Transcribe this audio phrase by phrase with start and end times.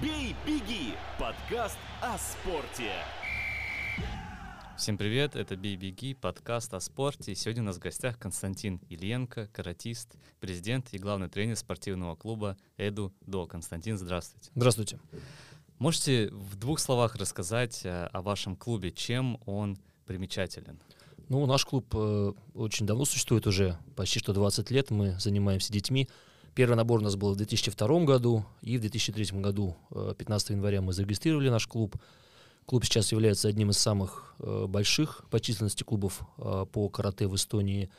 [0.00, 2.92] «Бей, беги»– подкаст о спорте.
[4.76, 7.32] Всем привет, это «Бей, беги», подкаст о спорте.
[7.32, 12.56] И сегодня у нас в гостях Константин Ильенко, каратист, президент и главный тренер спортивного клуба
[12.76, 13.48] «Эду До».
[13.48, 14.52] Константин, здравствуйте.
[14.54, 15.00] Здравствуйте.
[15.80, 20.78] Можете в двух словах рассказать э, о вашем клубе, чем он примечателен?
[21.28, 24.92] Ну, наш клуб э, очень давно существует уже, почти что 20 лет.
[24.92, 26.08] Мы занимаемся детьми.
[26.58, 30.82] Первый набор у нас был в 2002 году, и в 2003 году, э, 15 января,
[30.82, 31.94] мы зарегистрировали наш клуб.
[32.66, 37.36] Клуб сейчас является одним из самых э, больших по численности клубов э, по карате в
[37.36, 37.90] Эстонии.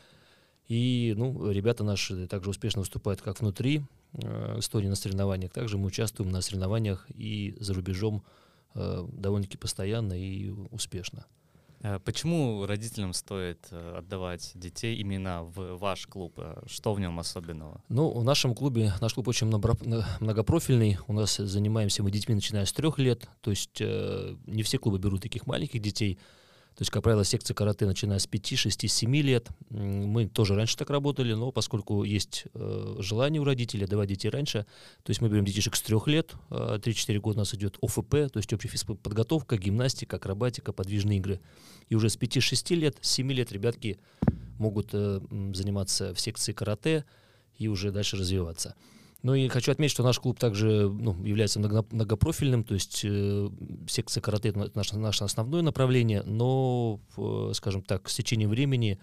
[0.68, 5.86] И ну, ребята наши также успешно выступают как внутри э, Эстонии на соревнованиях, также мы
[5.86, 8.26] участвуем на соревнованиях и за рубежом
[8.76, 11.26] э, довольно-таки постоянно и успешно.
[11.82, 16.34] Э, Почему родителям стоит э, отдавать детей именно в ваш клуб?
[16.38, 17.82] Э, Что в нем особенного?
[17.90, 20.98] Ну, в нашем клубе, наш клуб очень многопрофильный.
[21.08, 23.30] У нас занимаемся мы детьми, начиная с трех лет.
[23.42, 26.20] То есть не все клубы берут таких маленьких детей.
[26.80, 29.50] То есть, как правило, секция карате начиная с 5, 6, 7 лет.
[29.70, 34.66] Мы тоже раньше так работали, но поскольку есть э, желание у родителей давать детей раньше,
[35.04, 38.32] то есть мы берем детишек с трех лет, э, 3-4 года у нас идет ОФП,
[38.32, 41.42] то есть общая физподготовка, гимнастика, акробатика, подвижные игры.
[41.90, 44.00] И уже с 5-6 лет, с 7 лет ребятки
[44.58, 45.20] могут э,
[45.54, 47.04] заниматься в секции карате
[47.58, 48.74] и уже дальше развиваться.
[49.22, 53.50] Ну и хочу отметить, что наш клуб также ну, является много- многопрофильным, то есть э,
[53.88, 58.98] секция карате это наше, наше основное направление, но, э, скажем так, с течением времени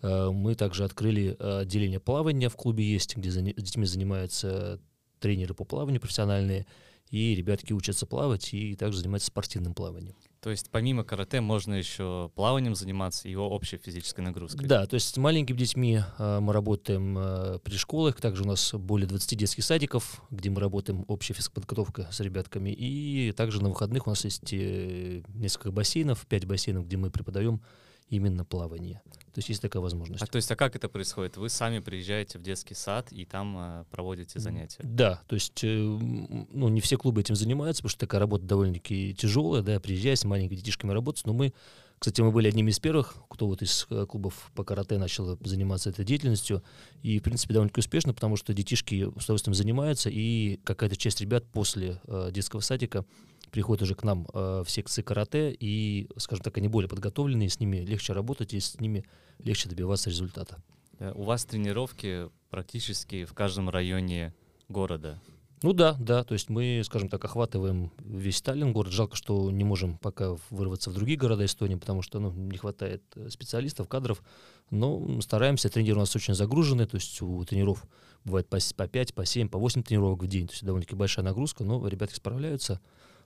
[0.00, 4.80] э, мы также открыли э, отделение плавания в клубе есть, где с детьми занимаются
[5.20, 6.66] тренеры по плаванию профессиональные,
[7.10, 10.16] и ребятки учатся плавать и также занимаются спортивным плаванием.
[10.40, 14.66] То есть помимо карате можно еще плаванием заниматься, его общей физической нагрузкой?
[14.66, 18.72] Да, то есть с маленькими детьми э, мы работаем э, при школах, также у нас
[18.72, 24.06] более 20 детских садиков, где мы работаем общая физподготовка с ребятками, и также на выходных
[24.06, 27.60] у нас есть э, несколько бассейнов, 5 бассейнов, где мы преподаем
[28.08, 29.02] именно плавание.
[29.38, 30.22] То есть есть такая возможность.
[30.22, 31.36] А то есть, а как это происходит?
[31.36, 34.80] Вы сами приезжаете в детский сад и там э, проводите занятия?
[34.82, 39.14] Да, то есть, э, ну, не все клубы этим занимаются, потому что такая работа довольно-таки
[39.14, 41.52] тяжелая, да, приезжать с маленькими детишками работать, но мы,
[41.98, 45.90] кстати, мы были одними из первых, кто вот из э, клубов по карате начал заниматься
[45.90, 46.64] этой деятельностью,
[47.02, 51.44] и, в принципе, довольно-таки успешно, потому что детишки с удовольствием занимаются, и какая-то часть ребят
[51.52, 53.04] после э, детского садика
[53.50, 57.60] приходят уже к нам э, в секции карате, и, скажем так, они более подготовленные, с
[57.60, 59.04] ними легче работать, и с ними
[59.38, 60.62] легче добиваться результата.
[60.98, 64.34] Э, У вас тренировки практически в каждом районе
[64.68, 65.20] города.
[65.62, 68.92] Ну да, да, то есть мы, скажем так, охватываем весь Таллин, город.
[68.92, 73.02] Жалко, что не можем пока вырваться в другие города Эстонии, потому что ну, не хватает
[73.16, 74.22] э, специалистов, кадров,
[74.70, 77.84] но стараемся, тренеры у нас очень загружены, то есть у тренеров
[78.24, 81.24] бывает по, по 5, по 7, по 8 тренировок в день, то есть довольно-таки большая
[81.24, 82.80] нагрузка, но ребятки справляются,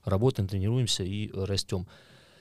[0.05, 1.87] работаем, тренируемся и э, растем.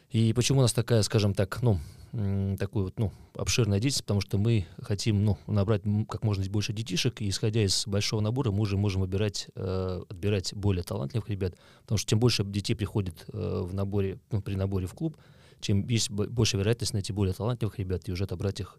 [0.10, 1.80] И почему у нас такая, скажем так, ну,
[2.12, 6.74] м, такой вот, ну, обширная деятельность, потому что мы хотим, ну, набрать как можно больше
[6.74, 11.56] детишек, и исходя из большого набора мы уже можем выбирать, э, отбирать более талантливых ребят,
[11.84, 15.16] потому что чем больше детей приходит э, в наборе, ну, при наборе в клуб,
[15.62, 18.78] чем есть бо- больше вероятность найти более талантливых ребят и уже отобрать их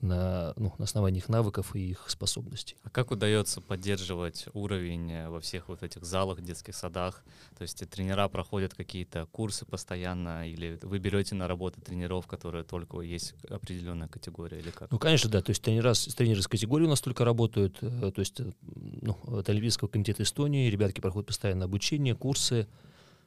[0.00, 2.76] на, ну, на основании их навыков и их способностей.
[2.82, 7.24] А как удается поддерживать уровень э, во всех вот этих залах, детских садах?
[7.56, 13.00] То есть тренера проходят какие-то курсы постоянно, или вы берете на работу тренеров, которые только
[13.00, 14.90] есть определенная категория, или как?
[14.90, 15.40] Ну, конечно, да.
[15.40, 17.78] То есть тренера, тренеры с категории у нас только работают.
[17.80, 22.68] э, То есть э, ну, от Олимпийского комитета Эстонии ребятки проходят постоянно обучение, курсы,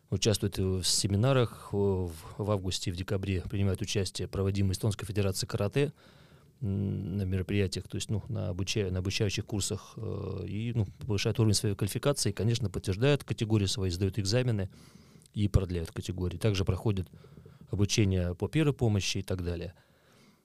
[0.10, 1.74] участвуют в семинарах.
[1.74, 5.94] В, в августе и в декабре принимают участие проводимые Эстонской Федерации карате
[6.62, 11.54] на мероприятиях, то есть ну, на, обуча- на обучающих курсах э, и ну, повышают уровень
[11.54, 14.70] своей квалификации, конечно, подтверждают категории свои, сдают экзамены
[15.34, 16.38] и продляют категории.
[16.38, 17.08] Также проходят
[17.72, 19.74] обучение по первой помощи и так далее.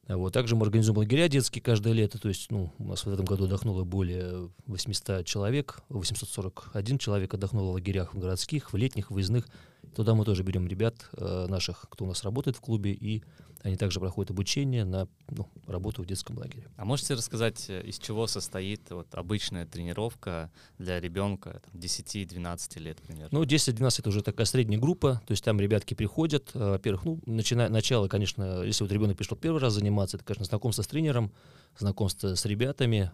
[0.07, 0.33] А Вот.
[0.33, 2.19] Также мы организуем лагеря детские каждое лето.
[2.19, 7.71] То есть, ну, у нас в этом году отдохнуло более 800 человек, 841 человек отдохнуло
[7.71, 9.47] в лагерях городских, в летних, выездных.
[9.95, 13.23] Туда мы тоже берем ребят э, наших, кто у нас работает в клубе, и
[13.63, 16.69] они также проходят обучение на ну, работу в детском лагере.
[16.77, 23.01] А можете рассказать, э, из чего состоит вот обычная тренировка для ребенка там, 10-12 лет
[23.01, 23.29] примерно?
[23.31, 27.21] Ну, 10-12 это уже такая средняя группа, то есть там ребятки приходят, э, во-первых, ну,
[27.25, 31.33] начиная, начало, конечно, если вот ребенок пришел первый раз заниматься, это, конечно, знакомство с тренером,
[31.79, 33.11] знакомство с ребятами,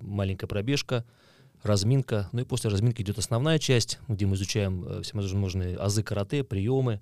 [0.00, 1.04] маленькая пробежка,
[1.62, 6.42] разминка, ну и после разминки идет основная часть, где мы изучаем э, всевозможные азы карате,
[6.44, 7.00] приемы.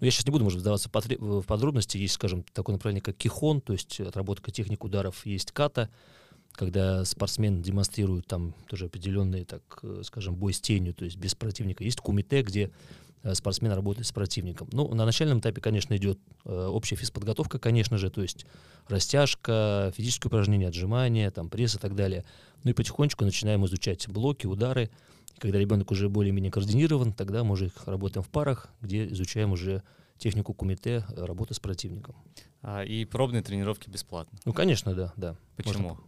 [0.00, 1.96] Ну, я сейчас не буду, может, вдаваться в подробности.
[1.96, 5.90] Есть, скажем, такое направление, как кихон, то есть отработка техник ударов, есть ката.
[6.52, 11.34] когда спортсмен демонстрирует там тоже определенный, так э, скажем, бой с тенью, то есть без
[11.34, 11.84] противника.
[11.84, 12.70] Есть кумите, где
[13.34, 14.68] спортсмен работает с противником.
[14.72, 18.46] Ну, на начальном этапе, конечно, идет э, общая физподготовка, конечно же, то есть
[18.88, 22.24] растяжка, физические упражнения, отжимания, там, пресс и так далее.
[22.64, 24.90] Ну и потихонечку начинаем изучать блоки, удары.
[25.38, 29.82] Когда ребенок уже более-менее координирован, тогда мы уже работаем в парах, где изучаем уже
[30.18, 32.14] технику кумите, работы с противником.
[32.62, 34.38] А, и пробные тренировки бесплатно?
[34.44, 35.36] Ну, конечно, да, да.
[35.56, 35.88] Почему?
[35.88, 35.98] Можно,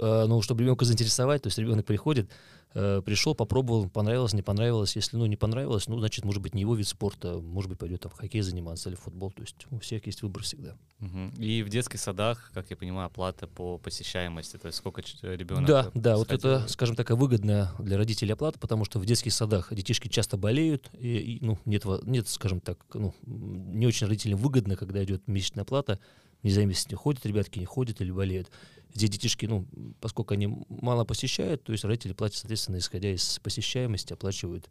[0.00, 2.30] э, ну, чтобы ребенка заинтересовать, то есть ребенок приходит,
[2.72, 4.94] Э, пришел, попробовал, понравилось, не понравилось.
[4.94, 8.02] Если, ну, не понравилось, ну, значит, может быть, не его вид спорта, может быть, пойдет
[8.02, 9.32] там в хоккей заниматься или футбол.
[9.32, 10.76] То есть у всех есть выбор всегда.
[11.00, 11.42] Угу.
[11.42, 15.90] И в детских садах, как я понимаю, оплата по посещаемости, то есть сколько ребенок Да,
[15.94, 20.06] да, вот это, скажем так, выгодная для родителей оплата, потому что в детских садах детишки
[20.06, 25.02] часто болеют, и, и ну, нет, нет, скажем так, ну, не очень родителям выгодно, когда
[25.02, 25.98] идет месячная оплата,
[26.44, 28.48] независимо, ходят ребятки, не ходят или болеют
[28.94, 29.66] где детишки, ну,
[30.00, 34.68] поскольку они мало посещают, то есть родители платят, соответственно, исходя из посещаемости, оплачивают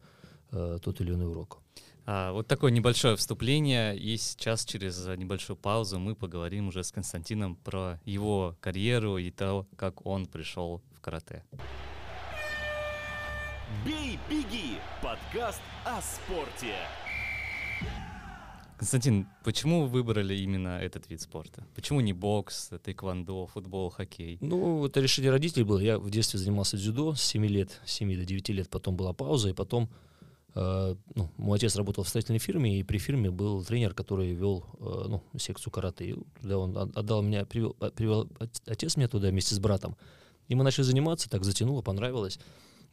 [0.52, 1.60] э, тот или иной урок.
[2.06, 7.56] А, вот такое небольшое вступление, и сейчас через небольшую паузу мы поговорим уже с Константином
[7.56, 11.44] про его карьеру и то, как он пришел в карате.
[13.86, 14.78] Бей, беги!
[15.04, 16.76] Подкаст о спорте.
[18.80, 21.66] Константин, почему вы выбрали именно этот вид спорта?
[21.76, 24.38] Почему не бокс, тэквондо, футбол, хоккей?
[24.40, 25.80] Ну, это решение родителей было.
[25.80, 29.12] Я в детстве занимался дзюдо с 7 лет, с 7 до 9 лет, потом была
[29.12, 29.90] пауза, и потом
[30.56, 34.64] э, ну, мой отец работал в строительной фирме, и при фирме был тренер, который вел
[34.80, 36.12] э, ну, секцию карате.
[36.12, 38.30] И туда он отдал меня, привел, привел
[38.66, 39.98] отец меня туда вместе с братом.
[40.48, 42.40] И мы начали заниматься, так затянуло, понравилось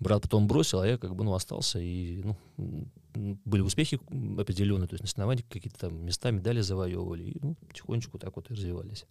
[0.00, 2.88] брат потом бросил, а я как бы, ну, остался, и, ну,
[3.44, 3.98] были успехи
[4.38, 8.50] определенные, то есть на соревнованиях какие-то там места, медали завоевывали, и, ну, потихонечку так вот
[8.50, 9.06] и развивались.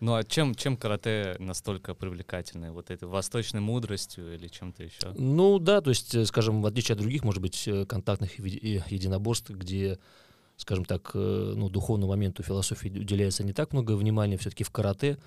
[0.00, 2.70] Ну а чем, чем карате настолько привлекательное?
[2.70, 5.12] Вот этой восточной мудростью или чем-то еще?
[5.16, 9.50] Ну да, то есть, э, скажем, в отличие от других, может быть, э, контактных единоборств,
[9.50, 9.98] где,
[10.56, 15.18] скажем так, э, ну, духовному моменту философии уделяется не так много внимания, все-таки в карате,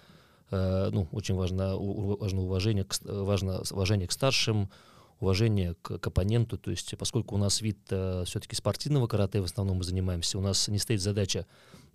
[0.52, 4.72] ну, очень важно, важно уважение, к, важно уважение к старшим,
[5.20, 6.58] уважение к, к оппоненту.
[6.58, 10.42] То есть, поскольку у нас вид э, все-таки спортивного карате в основном мы занимаемся, у
[10.42, 11.46] нас не стоит задача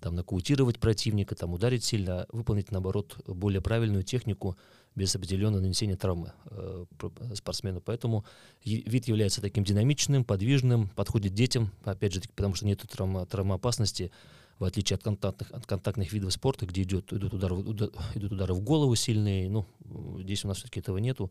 [0.00, 4.56] там нокаутировать противника, там ударить сильно, а выполнить наоборот более правильную технику
[4.94, 6.84] без определенного нанесения травмы э,
[7.34, 7.80] спортсмену.
[7.80, 8.24] Поэтому
[8.64, 14.12] вид является таким динамичным, подвижным, подходит детям, опять же, потому что нет травма, травмоопасности
[14.58, 18.54] в отличие от контактных, от контактных видов спорта, где идет, идут, удары, удар, идут удары
[18.54, 19.66] в голову сильные, ну,
[20.20, 21.30] здесь у нас все-таки этого нету.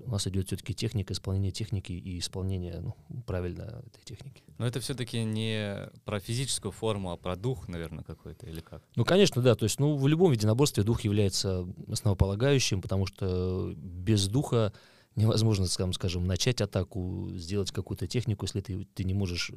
[0.00, 4.42] У нас идет все-таки техника, исполнение техники и исполнение ну, правильно этой техники.
[4.56, 8.82] Но это все-таки не про физическую форму, а про дух, наверное, какой-то или как?
[8.96, 9.54] Ну, конечно, да.
[9.54, 14.72] То есть, ну, в любом единоборстве дух является основополагающим, потому что без духа
[15.16, 19.54] невозможно, скажем, начать атаку, сделать какую-то технику, если ты, ты не можешь э,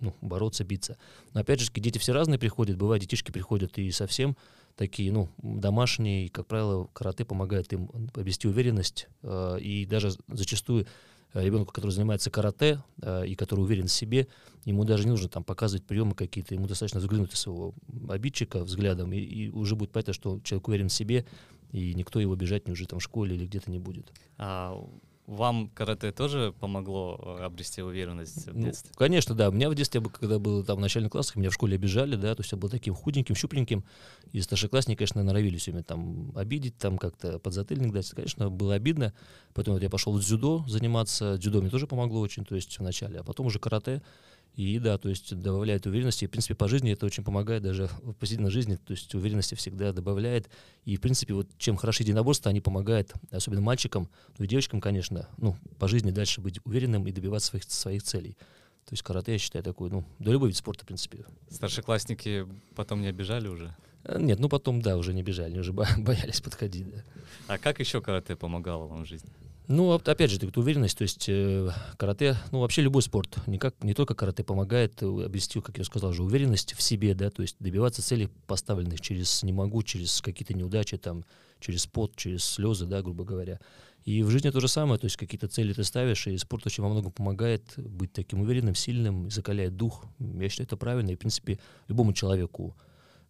[0.00, 0.96] ну, бороться, биться.
[1.34, 4.36] Но опять же, дети все разные приходят, бывает, детишки приходят и совсем
[4.76, 10.86] такие, ну, домашние, и, как правило, карате помогает им обрести уверенность, э, и даже зачастую
[11.34, 14.28] э, ребенку, который занимается карате э, и который уверен в себе,
[14.64, 17.74] ему даже не нужно там показывать приемы какие-то, ему достаточно взглянуть своего
[18.08, 21.26] обидчика взглядом, и, и уже будет понятно, что человек уверен в себе,
[21.72, 24.12] и никто его бежать не уже там в школе или где-то не будет.
[24.38, 24.78] А
[25.26, 28.90] вам карате тоже помогло обрести уверенность в ну, детстве?
[28.92, 29.48] Ну, конечно, да.
[29.48, 32.34] У меня в детстве, когда был там в начальных классах, меня в школе обижали, да,
[32.34, 33.84] то есть я был таким худеньким, щупленьким,
[34.32, 38.10] и старшеклассники, конечно, норовили все время там обидеть, там как-то подзатыльник дать.
[38.10, 39.14] Конечно, было обидно.
[39.54, 41.38] Потом вот я пошел в дзюдо заниматься.
[41.38, 44.02] Дзюдо мне тоже помогло очень, то есть вначале, а потом уже карате.
[44.54, 46.24] И да, то есть добавляет уверенности.
[46.24, 48.76] И, в принципе, по жизни это очень помогает даже в повседневной жизни.
[48.76, 50.50] То есть уверенности всегда добавляет.
[50.84, 55.28] И, в принципе, вот чем хороши единоборства, они помогают, особенно мальчикам, ну и девочкам, конечно,
[55.38, 58.36] ну, по жизни дальше быть уверенным и добиваться своих, своих целей.
[58.84, 61.24] То есть карате, я считаю, такой, ну, да любой вид спорта, в принципе.
[61.48, 63.74] Старшеклассники потом не обижали уже?
[64.04, 67.04] Э, нет, ну потом, да, уже не бежали, уже боялись подходить, да.
[67.46, 69.30] А как еще карате помогало вам в жизни?
[69.72, 73.94] Ну, опять же, это уверенность, то есть э, карате, ну, вообще любой спорт, никак, не
[73.94, 77.56] только карате помогает э, обрести, как я сказал уже, уверенность в себе, да, то есть
[77.58, 81.24] добиваться целей поставленных через «не могу», через какие-то неудачи, там,
[81.58, 83.60] через пот, через слезы, да, грубо говоря.
[84.04, 86.82] И в жизни то же самое, то есть какие-то цели ты ставишь, и спорт очень
[86.82, 90.04] во многом помогает быть таким уверенным, сильным, закаляет дух.
[90.18, 92.76] Я считаю, это правильно, и, в принципе, любому человеку,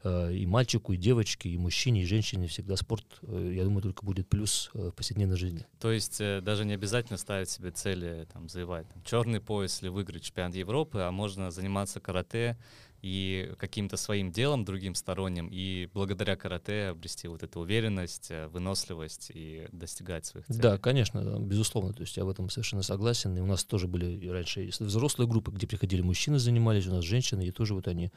[0.04, 4.28] и мальчику, и девочке, и мужчине, и женщине всегда спорт, э, я думаю, только будет
[4.28, 5.66] плюс э, в повседневной жизни.
[5.80, 10.23] То есть даже не обязательно ставить себе цели, там, завоевать там, черный пояс или выиграть
[10.23, 12.56] чемпионат Европы, а можно заниматься карате,
[13.02, 19.32] и каким-то своим делом, другим сторонним, и благодаря карате обрести вот эту уверенность, э, выносливость
[19.35, 20.61] и достигать своих целей.
[20.61, 23.37] Да, конечно, безусловно, то есть я в этом совершенно согласен.
[23.37, 27.44] И у нас тоже были раньше взрослые группы, где приходили мужчины, занимались, у нас женщины,
[27.44, 28.12] и тоже вот они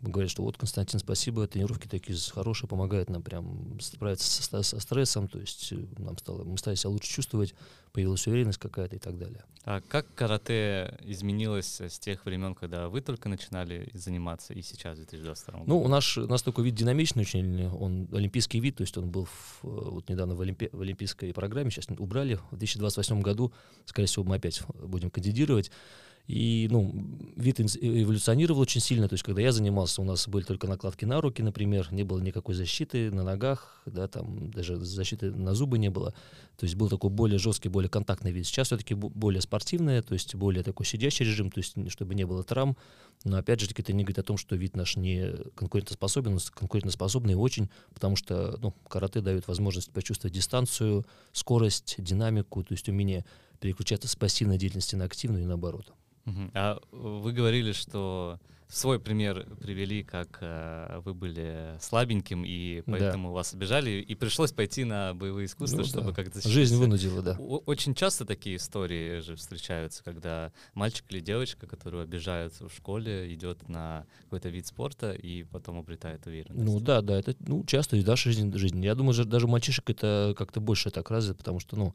[0.00, 5.28] говорят, что вот, Константин, спасибо, тренировки такие хорошие, помогают нам прям справиться со, со стрессом,
[5.28, 7.54] то есть э, нам стало, мы стали себя лучше чувствовать,
[7.92, 9.44] появилась уверенность какая-то и так далее.
[9.64, 15.00] А как карате изменилось с тех времен, когда вы только начинали заниматься и сейчас, в
[15.00, 15.68] 2022 году?
[15.68, 19.10] Ну, у нас, у нас такой вид динамичный очень, он олимпийский вид, то есть он
[19.10, 23.52] был в, вот недавно в, олимпи, в олимпийской программе, сейчас убрали, в 2028 году,
[23.86, 25.70] скорее всего, мы опять будем кандидировать.
[26.26, 26.92] И, ну,
[27.36, 31.20] вид эволюционировал очень сильно, то есть, когда я занимался, у нас были только накладки на
[31.20, 35.88] руки, например, не было никакой защиты на ногах, да, там даже защиты на зубы не
[35.88, 36.14] было,
[36.56, 38.44] то есть был такой более жесткий, более контактный вид.
[38.44, 42.42] Сейчас все-таки более спортивный, то есть более такой сидящий режим, то есть чтобы не было
[42.42, 42.76] травм,
[43.22, 46.40] но опять же таки это не говорит о том, что вид наш не конкурентоспособен, он
[46.52, 53.24] конкурентоспособный очень, потому что, ну, карате дает возможность почувствовать дистанцию, скорость, динамику, то есть умение
[53.60, 55.92] переключаться с пассивной деятельности на активную и наоборот.
[56.54, 63.34] А вы говорили, что свой пример привели, как э, вы были слабеньким, и поэтому да.
[63.34, 66.22] вас обижали, и пришлось пойти на боевые искусства, ну, чтобы да.
[66.22, 66.46] как-то.
[66.48, 67.36] Жизнь вынудила, да.
[67.38, 73.68] Очень часто такие истории же встречаются, когда мальчик или девочка, которую обижают в школе, идет
[73.68, 76.64] на какой-то вид спорта и потом обретает уверенность.
[76.64, 78.84] Ну да, да, это ну, часто и наша жизнь, жизнь.
[78.84, 81.94] Я думаю, даже мальчишек это как-то больше так развито, потому что, ну,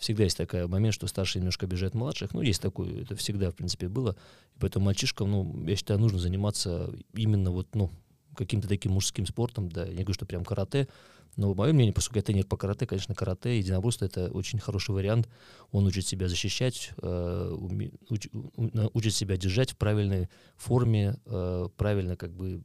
[0.00, 2.32] всегда есть такой момент, что старшие немножко обижают младших.
[2.32, 4.16] Ну, есть такое, это всегда, в принципе, было.
[4.56, 7.90] И поэтому мальчишкам, ну, я считаю, нужно заниматься именно вот, ну,
[8.34, 10.88] каким-то таким мужским спортом, да, я не говорю, что прям карате,
[11.36, 15.28] но мое мнение, поскольку я тренер по карате, конечно, карате, единоборство— это очень хороший вариант.
[15.70, 17.56] Он учит себя защищать, э,
[18.92, 22.62] учит себя держать в правильной форме, э, правильно как бы,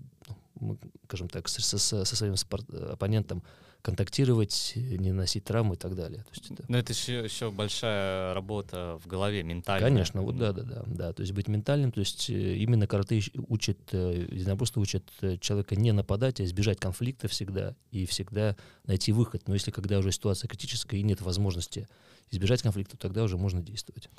[0.60, 3.44] ну, скажем так, со, со, со своим спорт, оппонентом
[3.86, 6.24] контактировать, не носить травмы и так далее.
[6.24, 6.66] То есть это...
[6.68, 9.88] Но это еще, еще большая работа в голове, ментальная.
[9.88, 11.14] Конечно, вот да, да, да, да.
[11.14, 15.76] То есть быть ментальным, то есть э, именно карате учит, э, единоборство учит э, человека
[15.76, 18.56] не нападать, а избежать конфликта всегда и всегда
[18.88, 19.48] найти выход.
[19.48, 21.88] Но если когда уже ситуация критическая и нет возможности
[22.32, 24.10] избежать конфликта, тогда уже можно действовать.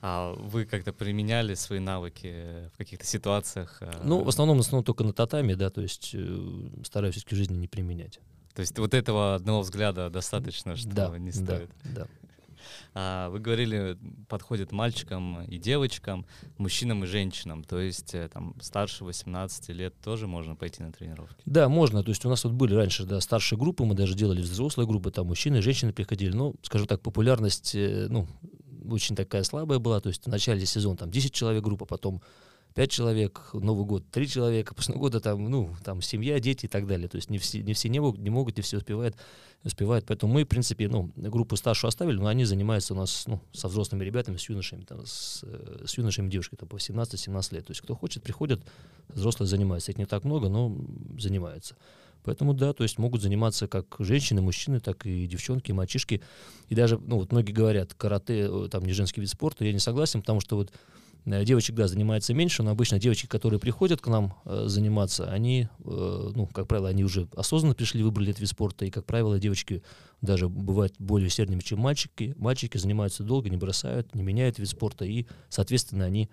[0.00, 3.82] А вы как-то применяли свои навыки в каких-то ситуациях?
[4.02, 6.16] Ну, в основном, в основном только на татами, да, то есть
[6.86, 8.18] стараюсь все-таки в жизни не применять.
[8.54, 11.70] То есть вот этого одного взгляда достаточно, что да, не стоит.
[11.84, 12.06] Да, да.
[12.94, 13.96] А, вы говорили,
[14.28, 16.26] подходит мальчикам и девочкам,
[16.58, 17.64] мужчинам и женщинам.
[17.64, 21.42] То есть э, там старше 18 лет тоже можно пойти на тренировки?
[21.46, 22.02] Да, можно.
[22.02, 25.10] То есть у нас вот были раньше да, старшие группы, мы даже делали взрослые группы,
[25.10, 26.32] там мужчины и женщины приходили.
[26.32, 28.26] Ну, скажем так, популярность, э, ну,
[28.88, 30.00] очень такая слабая была.
[30.00, 32.22] То есть в начале сезона там 10 человек группа, потом
[32.74, 36.68] пять человек, Новый год три человека, после Нового года там, ну, там семья, дети и
[36.68, 37.08] так далее.
[37.08, 39.16] То есть не все не, все не, могут, не могут, не все успевают,
[39.64, 40.04] успевают.
[40.06, 43.68] Поэтому мы, в принципе, ну, группу старшую оставили, но они занимаются у нас ну, со
[43.68, 47.66] взрослыми ребятами, с юношами, там, с, э, с юношами девушками, там, по 17-17 лет.
[47.66, 48.62] То есть кто хочет, приходят,
[49.08, 49.92] взрослые занимаются.
[49.92, 50.76] Их не так много, но
[51.18, 51.76] занимаются.
[52.22, 56.20] Поэтому да, то есть могут заниматься как женщины, мужчины, так и девчонки, и мальчишки.
[56.68, 59.78] И даже, ну вот многие говорят, карате, э, там не женский вид спорта, я не
[59.78, 60.72] согласен, потому что вот
[61.24, 66.30] девочек, да, занимается меньше, но обычно девочки, которые приходят к нам э, заниматься, они, э,
[66.34, 69.82] ну, как правило, они уже осознанно пришли, выбрали этот вид спорта, и, как правило, девочки
[70.20, 72.34] даже бывают более усердными, чем мальчики.
[72.36, 76.30] Мальчики занимаются долго, не бросают, не меняют вид спорта, и, соответственно, они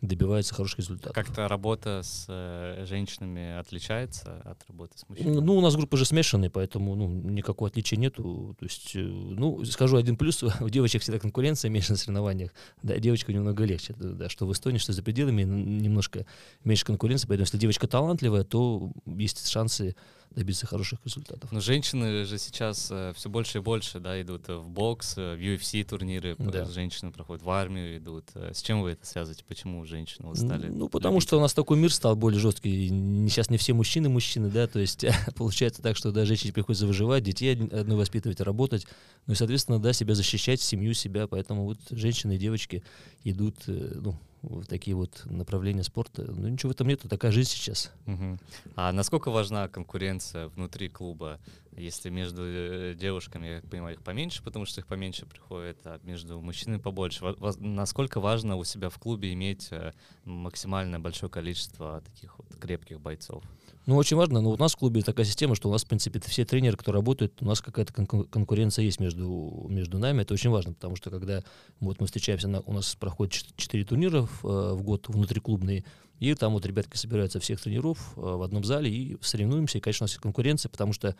[0.00, 1.14] добивается хороших результатов.
[1.14, 5.40] Как-то работа с э, женщинами отличается от работы с мужчинами?
[5.40, 8.54] Ну, у нас группа же смешанная, поэтому ну, никакого отличия нету.
[8.58, 12.52] То есть, э, ну, скажу один плюс, у девочек всегда конкуренция меньше на соревнованиях.
[12.82, 13.94] Да, девочка немного легче.
[13.98, 16.26] Да, что в Эстонии, что за пределами, немножко
[16.62, 17.26] меньше конкуренции.
[17.26, 19.96] Поэтому, если девочка талантливая, то есть шансы
[20.30, 21.50] добиться хороших результатов.
[21.52, 25.38] Но женщины же сейчас э, все больше и больше да, идут в бокс, э, в
[25.38, 26.64] UFC турниры, да.
[26.66, 28.26] женщины проходят в армию, идут.
[28.34, 29.44] Э, с чем вы это связываете?
[29.46, 30.68] Почему женщины вот стали?
[30.68, 31.28] Ну, потому любить?
[31.28, 32.88] что у нас такой мир стал более жесткий.
[33.28, 35.04] Сейчас не все мужчины мужчины, да, то есть
[35.36, 38.86] получается так, что да, женщине приходится выживать, детей одной воспитывать, работать,
[39.26, 42.82] ну и, соответственно, да, себя защищать, семью себя, поэтому вот женщины и девочки
[43.24, 46.24] идут, ну, в такие вот направления спорта.
[46.30, 47.92] Ну, ничего в этом нету, такая жизнь сейчас.
[48.06, 48.38] Угу.
[48.76, 51.40] А насколько важна конкуренция внутри клуба?
[51.72, 56.40] Если между э, девушками, я понимаю, их поменьше, потому что их поменьше приходит, а между
[56.40, 57.24] мужчинами побольше.
[57.58, 59.92] Насколько важно у себя в клубе иметь э,
[60.24, 63.44] максимально большое количество таких вот крепких бойцов?
[63.88, 66.20] Ну, очень важно, но у нас в клубе такая система, что у нас, в принципе,
[66.20, 70.50] все тренеры, кто работает, у нас какая-то конку- конкуренция есть между, между нами, это очень
[70.50, 71.42] важно, потому что когда
[71.80, 75.86] вот мы встречаемся, на, у нас проходит 4 турнира в, э, в год внутриклубные,
[76.20, 80.04] и там вот ребятки собираются всех тренеров э, в одном зале и соревнуемся, и, конечно,
[80.04, 81.16] у нас есть конкуренция, потому что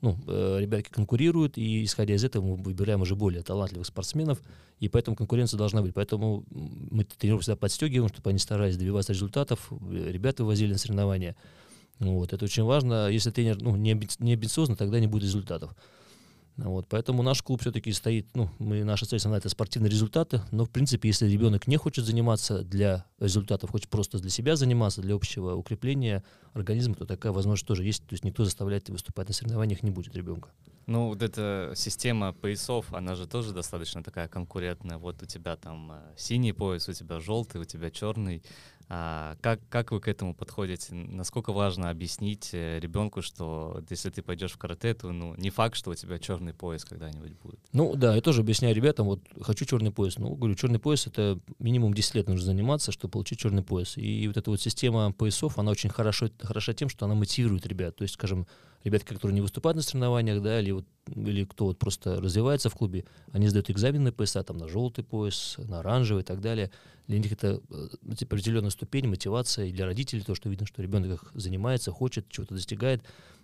[0.00, 4.40] ну, э, ребятки конкурируют, и исходя из этого мы выбираем уже более талантливых спортсменов,
[4.80, 5.92] и поэтому конкуренция должна быть.
[5.92, 11.36] Поэтому мы тренеров всегда подстегиваем, чтобы они старались добиваться результатов, э, ребята вывозили на соревнования.
[11.98, 13.08] Вот, это очень важно.
[13.08, 15.74] Если тренер ну, не, амби- амбициозно, тогда не будет результатов.
[16.56, 20.64] Вот, поэтому наш клуб все-таки стоит, ну, мы, наша цель основная это спортивные результаты, но,
[20.64, 25.14] в принципе, если ребенок не хочет заниматься для результатов, хочет просто для себя заниматься, для
[25.14, 26.24] общего укрепления
[26.54, 30.16] организма, то такая возможность тоже есть, то есть никто заставлять выступать на соревнованиях не будет
[30.16, 30.48] ребенка.
[30.86, 34.98] Ну, вот эта система поясов, она же тоже достаточно такая конкурентная.
[34.98, 38.42] Вот у тебя там э, синий пояс, у тебя желтый, у тебя черный.
[38.88, 40.94] А как, как вы к этому подходите?
[40.94, 45.74] Насколько важно объяснить э, ребенку, что если ты пойдешь в карате, то ну, не факт,
[45.74, 47.58] что у тебя черный пояс когда-нибудь будет.
[47.72, 50.18] Ну да, я тоже объясняю ребятам, вот хочу черный пояс.
[50.18, 53.96] Ну, говорю, черный пояс это минимум 10 лет нужно заниматься, чтобы получить черный пояс.
[53.96, 57.96] И вот эта вот система поясов, она очень хорошо, хороша тем, что она мотивирует ребят.
[57.96, 58.46] То есть, скажем,
[58.86, 62.74] ребятки, которые не выступают на соревнованиях, да, или, вот, или кто вот просто развивается в
[62.74, 66.70] клубе, они сдают экзамен на пояса, там, на желтый пояс, на оранжевый и так далее.
[67.08, 67.60] Для них это
[68.16, 72.54] типа, определенная ступень, мотивация, и для родителей то, что видно, что ребенок занимается, хочет, чего-то
[72.54, 73.02] достигает.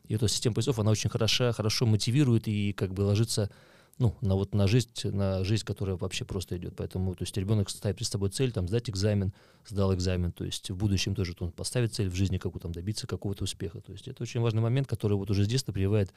[0.08, 3.50] И эта система поясов, она очень хороша, хорошо мотивирует и как бы ложится
[3.98, 6.74] ну, на вот на жизнь, на жизнь, которая вообще просто идет.
[6.76, 9.32] Поэтому, то есть ребенок ставит перед собой цель, там, сдать экзамен,
[9.66, 13.06] сдал экзамен, то есть в будущем тоже он поставит цель в жизни, какую там добиться
[13.06, 13.80] какого-то успеха.
[13.80, 16.12] То есть это очень важный момент, который вот уже с детства прививает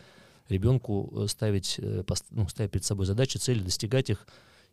[0.50, 4.26] ребенку э, ставить, э, ну, ставить перед собой задачи, цели, достигать их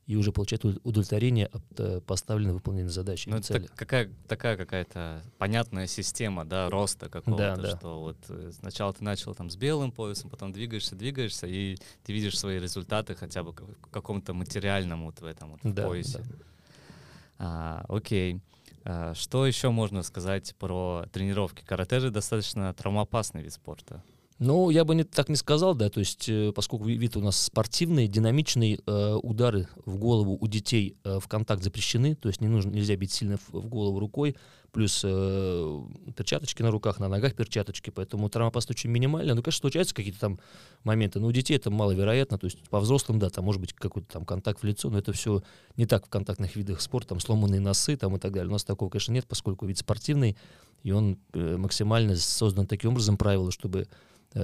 [0.07, 3.67] и уже получать уд- удовлетворение от э, поставленной выполненной задачи Ну, это цели.
[3.67, 7.77] так- какая, такая какая-то понятная система, да, роста какого-то, да.
[7.77, 12.13] что вот э, сначала ты начал там с белым поясом, потом двигаешься, двигаешься, и ты
[12.13, 16.19] видишь свои результаты хотя бы в каком-то материальном вот в этом вот Да, поясе.
[16.19, 16.25] да.
[17.39, 18.41] А, окей.
[18.85, 21.63] А, что еще можно сказать про тренировки?
[21.65, 24.03] Карате же достаточно травмоопасный вид спорта.
[24.45, 27.21] Ну, я бы не, так не сказал, да, то есть, э, поскольку ви- вид у
[27.21, 32.41] нас спортивный, динамичный, э, удары в голову у детей э, в контакт запрещены, то есть
[32.41, 34.35] не нужно, нельзя бить сильно в, в голову рукой,
[34.73, 35.81] плюс э,
[36.17, 39.37] перчаточки на руках, на ногах перчаточки, поэтому травмоопасность очень минимальная.
[39.37, 40.41] Ну, конечно, случаются какие-то там
[40.83, 44.09] моменты, но у детей это маловероятно, то есть по взрослым, да, там может быть какой-то
[44.09, 45.45] там контакт в лицо, но это все
[45.77, 48.49] не так в контактных видах спорта, там сломанные носы там и так далее.
[48.49, 50.37] У нас такого, конечно, нет, поскольку вид спортивный,
[50.83, 53.87] и он э, максимально создан таким образом правила, чтобы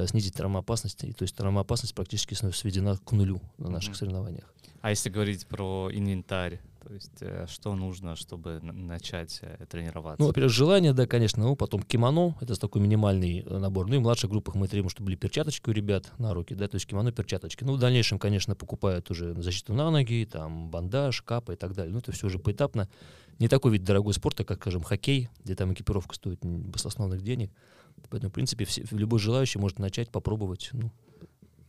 [0.07, 1.05] снизить травмоопасность.
[1.05, 3.99] И, то есть травмоопасность практически св- сведена к нулю на наших Мгм.
[3.99, 4.53] соревнованиях.
[4.81, 10.23] А если говорить про инвентарь, то есть э, что нужно, чтобы начать э, тренироваться?
[10.23, 13.89] Ну, во-первых, желание, да, конечно, ну, потом кимоно, это такой минимальный э, набор.
[13.89, 16.69] Ну и в младших группах мы требуем, чтобы были перчаточки у ребят на руки, да,
[16.69, 17.65] то есть кимоно, перчаточки.
[17.65, 21.93] Ну, в дальнейшем, конечно, покупают уже защиту на ноги, там, бандаж, капа и так далее.
[21.93, 22.89] Ну, это все уже поэтапно.
[23.41, 27.51] Не такой вид дорогой спорта, как, скажем, хоккей, где там экипировка стоит м, баснословных денег.
[28.11, 30.71] Поэтому, в принципе, все, любой желающий может начать, попробовать.
[30.73, 30.91] Ну,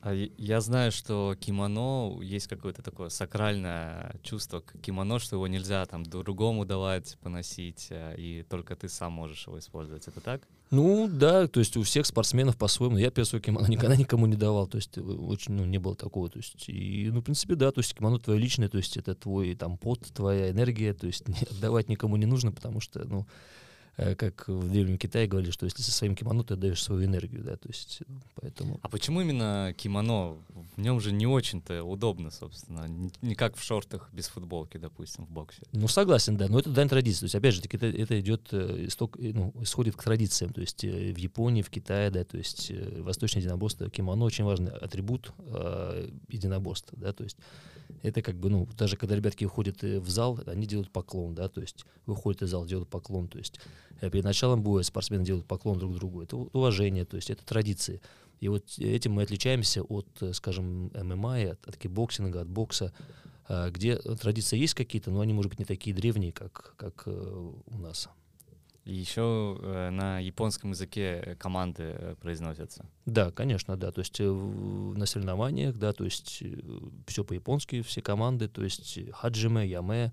[0.02, 5.86] А я- знаю, что кимоно есть какое-то такое сакральное чувство к кимоно, что его нельзя
[5.86, 10.08] там другому давать, поносить, э, и только ты сам можешь его использовать.
[10.08, 10.48] Это так?
[10.72, 12.98] Ну, да, то есть у всех спортсменов по-своему.
[12.98, 16.30] Я первый кимоно никогда никому не давал, то есть э, очень, ну, не было такого.
[16.30, 19.15] То есть, и, ну, в принципе, да, то есть кимоно твое личное, то есть это
[19.15, 23.26] твой там пот, твоя энергия, то есть отдавать никому не нужно, потому что, ну,
[24.17, 27.57] как в Древнем Китае говорили, что если со своим кимоно ты отдаешь свою энергию, да,
[27.57, 28.79] то есть, ну, поэтому...
[28.81, 30.38] А почему именно кимоно?
[30.75, 32.88] В нем же не очень-то удобно, собственно.
[33.21, 35.62] Не, как в шортах без футболки, допустим, в боксе.
[35.71, 37.21] Ну, согласен, да, но это дань традиции.
[37.21, 40.53] То есть, опять же, это, это идет, э, исток, э, ну, исходит к традициям.
[40.53, 44.45] То есть э, в Японии, в Китае, да, то есть э, восточное единоборство, кимоно очень
[44.45, 47.38] важный атрибут э, единоборства, да, то есть
[48.02, 51.49] это как бы, ну, даже когда ребятки уходят э, в зал, они делают поклон, да,
[51.49, 53.60] то есть выходят из зала, делают поклон, то есть
[54.02, 58.02] э, перед началом боя спортсмены делают поклон друг другу, это уважение, то есть это традиции.
[58.39, 62.93] И вот этим мы отличаемся от, э, скажем, ММА, от, от кикбоксинга, от бокса,
[63.71, 68.08] где традиции есть какие-то, но они, может быть, не такие древние, как, как у нас.
[68.89, 72.86] И еще э, на японском языке э, команды э, произносятся.
[73.06, 73.91] Да, конечно, да.
[73.91, 76.43] То есть на соревнованиях, да, то есть
[77.06, 80.12] все по-японски, все команды, то есть 始め, やめ,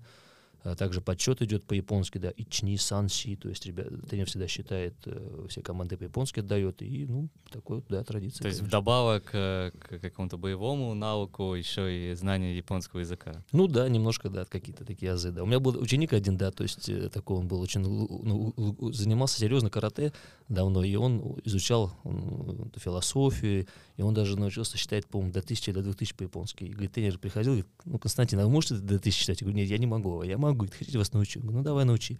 [0.75, 5.61] также подсчет идет по-японски, да, ични, санси, то есть ребят, тренер всегда считает, э, все
[5.61, 8.43] команды по-японски отдает, и, ну, такой да, традиция.
[8.43, 8.67] То есть конечно.
[8.67, 13.43] вдобавок э, к какому-то боевому навыку еще и знание японского языка.
[13.51, 15.43] Ну да, немножко, да, какие-то такие азы, да.
[15.43, 19.39] У меня был ученик один, да, то есть э, такой он был очень, ну, занимался
[19.39, 20.11] серьезно карате
[20.49, 23.67] давно, и он изучал эту философию,
[23.97, 26.65] и он даже научился считать, по-моему, до тысячи, до двух тысяч по-японски.
[26.65, 29.41] И, говорит, тренер приходил, говорит, ну, Константин, а вы можете до тысячи считать?
[29.41, 30.17] Я говорю, нет, я не могу.
[30.21, 31.39] «А Я могу, говорит, хотите вас научу?
[31.39, 32.17] Говорю, ну, давай научи.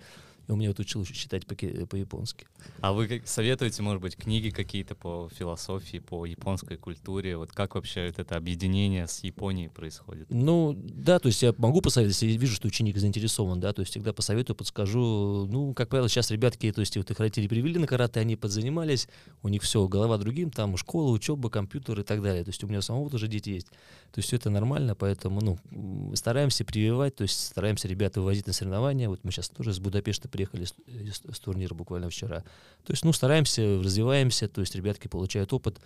[0.47, 2.47] И он меня вот учил считать по-ки- по-японски.
[2.79, 7.37] А вы как- советуете, может быть, книги какие-то по философии, по японской культуре?
[7.37, 10.27] Вот как вообще вот это объединение с Японией происходит?
[10.29, 13.91] Ну, да, то есть я могу посоветовать, если вижу, что ученик заинтересован, да, то есть
[13.91, 15.47] всегда посоветую, подскажу.
[15.49, 19.09] Ну, как правило, сейчас ребятки, то есть вот их родители привели на карате, они подзанимались,
[19.43, 22.43] у них все, голова другим, там школа, учеба, компьютер и так далее.
[22.43, 23.67] То есть у меня самого тоже дети есть.
[23.67, 28.53] То есть все это нормально, поэтому, ну, стараемся прививать, то есть стараемся ребят вывозить на
[28.53, 29.09] соревнования.
[29.09, 30.73] Вот мы сейчас тоже из Будапешта приехали с,
[31.17, 32.41] с- с турнира буквально вчера.
[32.85, 35.79] То есть, ну, стараемся, развиваемся, то есть ребятки получают опыт,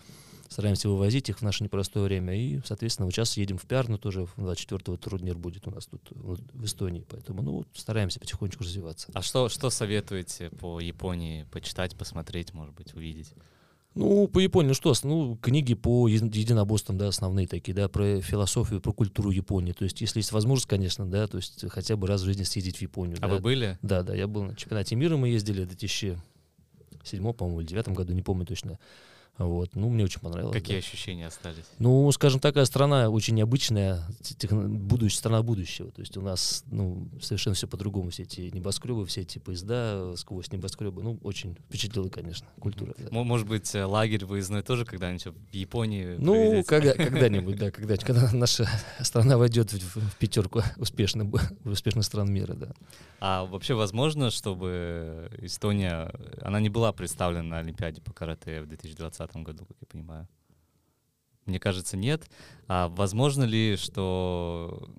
[0.50, 2.36] стараемся вывозить их в наше непростое время.
[2.38, 6.66] И, соответственно, вот сейчас едем в Пярну тоже, 24-го турнир будет у нас тут в
[6.66, 7.06] Эстонии.
[7.10, 9.08] Поэтому, ну, стараемся потихонечку развиваться.
[9.14, 13.30] А что, что советуете по Японии почитать, посмотреть, может быть, увидеть?
[13.94, 18.22] Ну, по Японии, ну что, ну, книги по еди- единоборствам, да, основные такие, да, про
[18.22, 19.74] философию, про культуру Японии.
[19.74, 22.78] То есть, если есть возможность, конечно, да, то есть хотя бы раз в жизни съездить
[22.78, 23.18] в Японию.
[23.20, 23.36] А да.
[23.36, 23.78] вы были?
[23.82, 28.14] Да, да, я был на чемпионате мира, мы ездили в 2007, по-моему, или 2009 году,
[28.14, 28.80] не помню точно.
[29.38, 30.54] Вот, ну, мне очень понравилось.
[30.54, 30.86] Какие да.
[30.86, 31.64] ощущения остались?
[31.80, 35.90] Ну, скажем, такая страна очень необычная, техно- будущ- страна будущего.
[35.92, 38.12] То есть у нас ну, совершенно все по-другому.
[38.12, 41.02] Все эти небоскребы, все эти поезда сквозь небоскребы.
[41.02, 42.94] Ну, очень впечатлила, конечно, культура.
[43.00, 43.08] да.
[43.10, 46.68] Мо- Может быть, э, лагерь выездной тоже когда-нибудь в Японии Ну, проведете?
[46.68, 48.70] когда, когда-нибудь, да, когда, когда наша
[49.02, 51.28] страна войдет в, в пятерку успешных,
[51.66, 52.74] успешных стран мира, да.
[53.20, 59.21] А вообще возможно, чтобы Эстония, она не была представлена на Олимпиаде по карате в 2020
[59.44, 60.28] году, как я понимаю?
[61.46, 62.30] Мне кажется, нет.
[62.68, 64.90] А возможно ли, что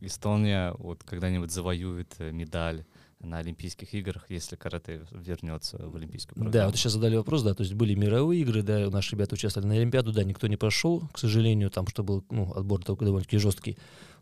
[0.00, 2.84] Эстония вот когда-нибудь завоюет э, медаль
[3.20, 6.52] на Олимпийских играх, если карате вернется в Олимпийскую программу?
[6.52, 9.68] Да, вот сейчас задали вопрос, да, то есть были мировые игры, да, наши ребята участвовали
[9.68, 13.38] на Олимпиаду, да, никто не прошел, к сожалению, там, что был, ну, отбор такой довольно-таки
[13.38, 13.76] жесткий.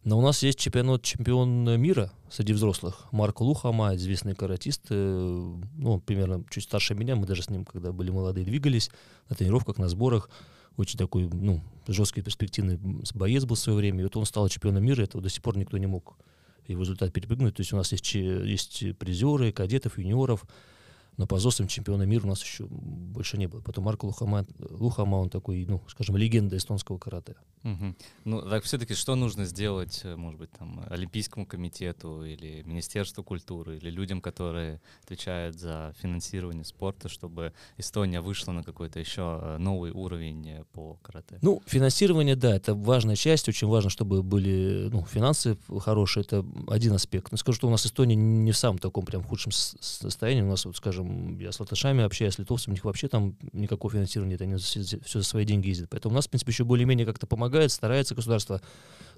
[0.05, 3.07] Но у нас есть чемпионат, чемпион мира среди взрослых.
[3.11, 7.91] Марко Лухама, известный каратист, э, ну, примерно чуть старше меня, мы даже с ним, когда
[7.91, 8.91] были молодые, двигались
[9.31, 10.29] на тренировках, на сборах.
[10.77, 12.79] Очень такой, ну, жесткий, перспективный
[13.15, 14.01] боец был в свое время.
[14.01, 16.17] И вот он стал чемпионом мира, этого до сих пор никто не мог
[16.67, 17.55] его результат перепрыгнуть.
[17.55, 20.45] То есть у нас есть, есть призеры, кадетов, юниоров,
[21.17, 23.61] но по взрослым чемпиона мира у нас еще больше не было.
[23.61, 27.37] Потом Марко Лухама, Лухама, он такой, ну, скажем, легенда эстонского карате.
[27.65, 27.97] Мгм.
[28.25, 33.79] Ну, так все-таки что нужно сделать, э, может быть, там, Олимпийскому комитету или Министерству культуры,
[33.79, 39.93] или людям, которые отвечают за финансирование спорта, чтобы Эстония вышла на какой-то еще э, новый
[39.93, 41.39] уровень э, по карате?
[41.41, 43.49] Ну, финансирование, да, это важная часть.
[43.49, 46.25] Очень важно, чтобы были ну, финансы хорошие.
[46.25, 47.33] Это один аспект.
[47.33, 50.43] Но скажу, что у нас Эстония не в самом таком прям худшем состоянии.
[50.43, 53.91] У нас, вот, скажем, я с латышами общаюсь, с литовцами, у них вообще там никакого
[53.91, 54.43] финансирования нет.
[54.43, 55.89] Они все, за свои деньги ездят.
[55.91, 58.61] Поэтому у нас, в принципе, еще более-менее как-то помогает, старается государство.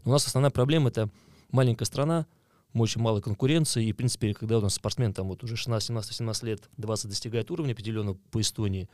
[0.04, 1.08] Но у нас основная проблема— это
[1.50, 2.26] маленькая страна,
[2.74, 6.14] очень мало конкуренции, и, в принципе, когда у нас спортсмен там вот уже 16, 17,
[6.14, 8.90] 17 лет, 20 достигает уровня определенного по Эстонии,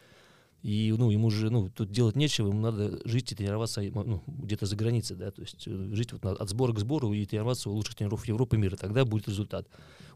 [0.63, 4.67] и, ну, ему же, ну, тут делать нечего, ему надо жить и тренироваться, ну, где-то
[4.67, 7.73] за границей, да, то есть э, жить вот от сбора к сбору и тренироваться у
[7.73, 9.67] лучших тренеров Европы и мира, тогда будет результат.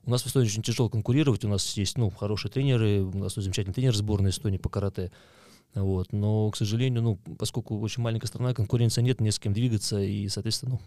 [0.04, 3.34] У нас в Эстонии очень тяжело конкурировать, у нас есть, ну, хорошие тренеры, у нас
[3.34, 5.10] замечательный тренер сборной Эстонии по карате,
[5.84, 10.00] вот, но, к сожалению, ну, поскольку очень маленькая страна, конкуренции нет, не с кем двигаться,
[10.00, 10.78] и, соответственно,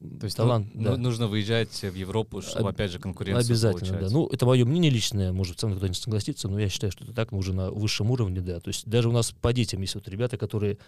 [0.00, 0.90] ну, То есть талант, ну, да.
[0.92, 4.08] ну, нужно выезжать в Европу, чтобы, Об- опять же, конкуренцию Обязательно, получать.
[4.08, 4.14] да.
[4.14, 7.04] Ну, это мое мнение личное, может, со мной кто-то не согласится, но я считаю, что
[7.04, 8.60] это так, мы уже на высшем уровне, да.
[8.60, 10.78] То есть даже у нас по детям есть вот ребята, которые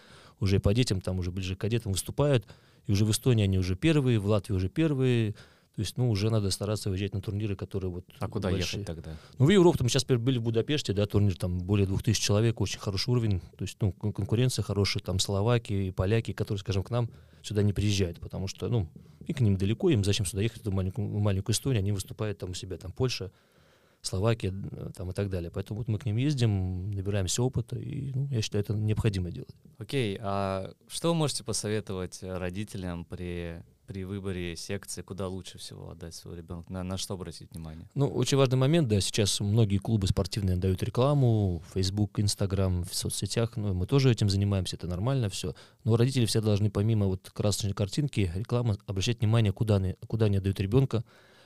[0.41, 2.45] уже по детям, там уже ближе к кадетам выступают,
[2.87, 5.35] и уже в Эстонии они уже первые, в Латвии уже первые,
[5.77, 8.81] то есть, ну, уже надо стараться выезжать на турниры, которые вот А куда большие.
[8.81, 9.17] ехать тогда?
[9.39, 12.79] Ну, в Европу, мы сейчас были в Будапеште, да, турнир там более 2000 человек, очень
[12.81, 16.91] хороший уровень, то есть, ну, кон- конкуренция хорошая, там словаки и поляки, которые, скажем, к
[16.91, 17.11] нам
[17.43, 18.89] сюда не приезжают, потому что, ну,
[19.27, 22.39] и к ним далеко, им зачем сюда ехать, в эту маленькую, маленькую Эстонию, они выступают
[22.39, 23.31] там у себя, там Польша,
[24.03, 25.51] Словакия, э, там и так далее.
[25.51, 29.51] Поэтому вот мы к ним ездим, набираемся опыта, и, ну, я считаю, это необходимо делать.
[29.79, 36.15] Окей, а что вы можете посоветовать родителям при, при выборе секции, куда лучше всего отдать
[36.15, 36.73] своего ребенка?
[36.73, 37.89] На, на что обратить внимание?
[37.95, 43.57] Ну, очень важный момент, да, сейчас многие клубы спортивные дают рекламу, Facebook, Instagram, в соцсетях,
[43.57, 45.55] ну, мы тоже этим занимаемся, это нормально все.
[45.85, 50.39] Но родители все должны помимо вот красочной картинки, рекламы, обращать внимание, куда они, куда они
[50.39, 51.05] отдают ребенка,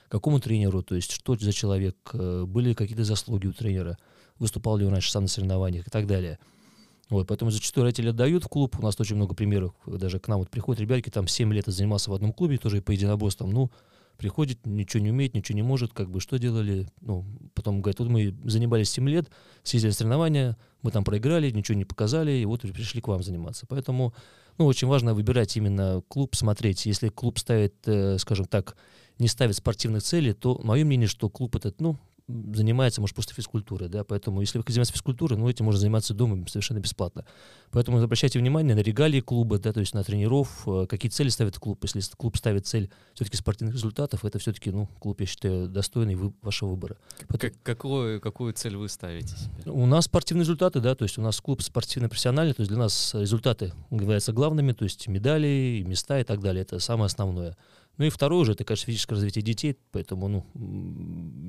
[0.08, 3.96] какому тренеру, то есть что за человек, э, были какие-то заслуги у тренера,
[4.38, 6.38] выступал ли он раньше сам на соревнованиях и так далее.
[7.10, 8.76] Вот, поэтому зачастую родители отдают в клуб.
[8.78, 9.74] У нас очень много примеров.
[9.84, 12.92] Даже к нам вот приходят ребятки, там 7 лет занимался в одном клубе, тоже по
[12.92, 13.50] единоборствам.
[13.50, 13.70] Ну,
[14.16, 16.86] приходит, ничего не умеет, ничего не может, как бы что делали.
[17.00, 19.28] Ну, потом говорят, вот мы занимались 7 лет,
[19.64, 23.66] съездили соревнования, мы там проиграли, ничего не показали, и вот пришли к вам заниматься.
[23.66, 24.14] Поэтому,
[24.56, 26.86] ну, очень важно выбирать именно клуб, смотреть.
[26.86, 28.76] Если клуб ставит, э, скажем так,
[29.18, 31.98] не ставит спортивных целей, то мое мнение, что клуб этот, ну,
[32.54, 36.14] занимается, может, просто физкультурой, да, поэтому если вы хотите заниматься физкультурой, ну, этим можно заниматься
[36.14, 37.24] дома совершенно бесплатно.
[37.70, 41.58] Поэтому обращайте внимание на регалии клуба, да, то есть на тренеров, э, какие цели ставит
[41.58, 41.78] клуб.
[41.82, 46.32] Если клуб ставит цель все-таки спортивных результатов, это все-таки, ну, клуб, я считаю, достойный вы,
[46.42, 46.96] вашего выбора.
[47.28, 47.52] Поэтому...
[47.52, 49.70] Как, какую, какую цель вы ставите себе?
[49.70, 53.14] У нас спортивные результаты, да, то есть у нас клуб спортивно-профессиональный, то есть для нас
[53.14, 57.56] результаты являются главными, то есть медали, места и так далее, это самое основное.
[58.00, 60.46] Ну и второе уже, это, конечно, физическое развитие детей, поэтому, ну,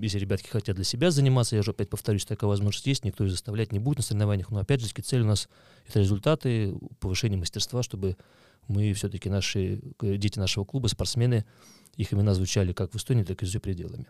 [0.02, 3.32] если ребятки хотят для себя заниматься, я же опять повторюсь, такая возможность есть, никто их
[3.32, 5.48] заставлять не будет на соревнованиях, но опять же, цель у нас
[5.88, 8.18] это результаты, повышение мастерства, чтобы
[8.68, 11.46] мы все-таки наши, дети нашего клуба, спортсмены,
[11.96, 14.08] их имена звучали как в Эстонии, так и за пределами.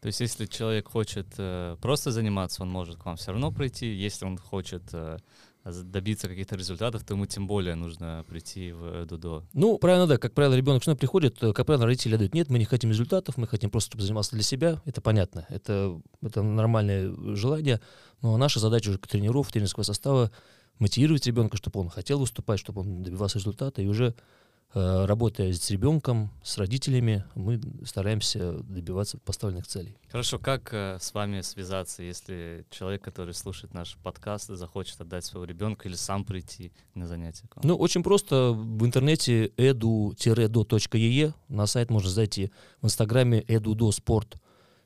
[0.00, 3.86] То есть, если человек хочет э, просто заниматься, он может к вам все равно прийти.
[3.86, 5.18] Если он хочет э,
[5.64, 9.44] добиться каких-то результатов, то ему тем более нужно прийти в Дудо.
[9.52, 10.18] Ну, правильно, да.
[10.18, 13.36] Как правило, ребенок что приходит, э, как правило, родители дают, нет, мы не хотим результатов,
[13.36, 14.82] мы хотим просто, чтобы занимался для себя.
[14.84, 15.46] Это понятно.
[15.48, 17.80] Это, это нормальное желание.
[18.20, 20.30] Но наша задача уже к тренеров, тренерского состава
[20.78, 25.70] мотивировать ребенка, чтобы он хотел выступать, чтобы он добивался результата, и уже Э, работая с
[25.70, 29.96] ребенком, с родителями, мы стараемся добиваться поставленных целей.
[30.10, 35.44] Хорошо, как э, с вами связаться, если человек, который слушает наш подкаст, захочет отдать своего
[35.44, 37.48] ребенка или сам прийти на занятия?
[37.62, 38.52] Ну, очень просто.
[38.52, 42.50] В интернете edu-do.ee на сайт можно зайти.
[42.80, 44.36] В инстаграме edudo спорт.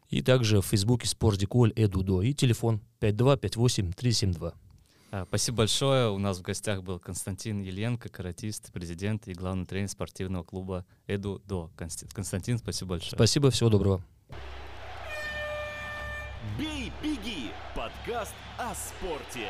[0.09, 2.25] И также в фейсбуке спортдиколь edudo.
[2.25, 4.55] И телефон 5258 372.
[5.11, 6.11] А, спасибо большое.
[6.11, 11.41] У нас в гостях был Константин Еленко, каратист, президент и главный тренер спортивного клуба Эду
[11.47, 11.71] До.
[11.77, 13.13] Константин, спасибо большое.
[13.13, 14.03] Спасибо, всего доброго.
[16.59, 17.51] Бей, беги!
[17.75, 19.49] Подкаст о спорте.